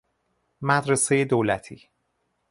[0.61, 1.89] مدرسهی دولتی